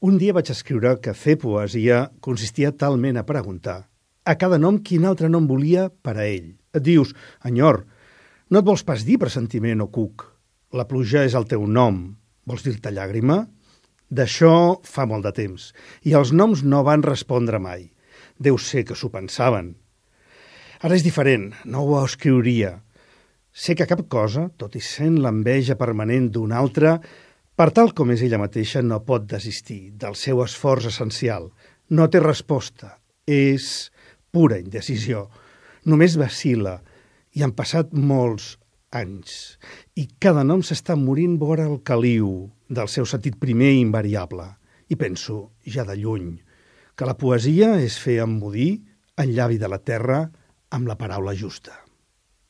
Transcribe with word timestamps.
Un 0.00 0.18
dia 0.20 0.34
vaig 0.36 0.50
escriure 0.52 0.98
que 1.00 1.14
fer 1.16 1.38
poesia 1.40 2.10
consistia 2.20 2.72
talment 2.72 3.16
a 3.16 3.24
preguntar 3.24 3.86
a 4.26 4.34
cada 4.34 4.58
nom 4.58 4.80
quin 4.82 5.06
altre 5.06 5.30
nom 5.30 5.46
volia 5.46 5.86
per 5.88 6.16
a 6.18 6.26
ell. 6.26 6.56
Et 6.74 6.82
dius, 6.82 7.14
enyor, 7.46 7.84
no 8.50 8.60
et 8.60 8.66
vols 8.66 8.82
pas 8.84 9.04
dir 9.06 9.20
pressentiment 9.22 9.84
o 9.84 9.86
cuc. 9.86 10.26
La 10.74 10.84
pluja 10.90 11.22
és 11.24 11.36
el 11.38 11.46
teu 11.46 11.62
nom. 11.70 12.00
Vols 12.46 12.66
dir-te 12.66 12.90
llàgrima? 12.90 13.44
D'això 14.10 14.82
fa 14.86 15.06
molt 15.06 15.26
de 15.26 15.32
temps, 15.34 15.70
i 16.02 16.14
els 16.18 16.32
noms 16.34 16.62
no 16.66 16.82
van 16.86 17.06
respondre 17.06 17.62
mai. 17.62 17.88
Deu 18.38 18.58
ser 18.58 18.84
que 18.86 18.98
s'ho 18.98 19.10
pensaven. 19.14 19.74
Ara 20.82 20.98
és 20.98 21.06
diferent, 21.06 21.52
no 21.64 21.86
ho 21.86 22.02
escriuria. 22.02 22.76
Sé 23.50 23.74
que 23.78 23.86
cap 23.88 24.02
cosa, 24.12 24.50
tot 24.58 24.74
i 24.76 24.82
sent 24.84 25.16
l'enveja 25.22 25.78
permanent 25.80 26.28
d'un 26.34 26.52
altre, 26.52 26.98
per 27.56 27.70
tal 27.72 27.94
com 27.96 28.12
és 28.12 28.20
ella 28.22 28.40
mateixa, 28.42 28.82
no 28.84 29.00
pot 29.08 29.24
desistir 29.30 29.94
del 29.96 30.16
seu 30.20 30.42
esforç 30.44 30.90
essencial. 30.90 31.48
No 31.88 32.08
té 32.12 32.20
resposta. 32.20 32.98
És 33.26 33.90
pura 34.30 34.58
indecisió. 34.60 35.26
Només 35.88 36.18
vacila 36.20 36.76
i 37.32 37.42
han 37.42 37.54
passat 37.56 37.94
molts 37.96 38.56
anys 38.96 39.56
i 39.96 40.06
cada 40.22 40.44
nom 40.44 40.62
s'està 40.62 40.96
morint 41.00 41.38
vora 41.40 41.66
el 41.66 41.80
caliu 41.80 42.50
del 42.68 42.92
seu 42.92 43.08
sentit 43.08 43.40
primer 43.40 43.72
i 43.74 43.80
invariable. 43.80 44.46
I 44.88 44.96
penso, 45.00 45.56
ja 45.64 45.84
de 45.88 45.96
lluny, 45.96 46.36
que 46.96 47.08
la 47.08 47.16
poesia 47.18 47.74
és 47.80 47.98
fer 47.98 48.20
emmudir 48.22 48.84
en 49.16 49.32
llavi 49.32 49.58
de 49.58 49.72
la 49.72 49.80
terra 49.80 50.22
amb 50.70 50.86
la 50.92 50.98
paraula 51.00 51.34
justa. 51.34 51.85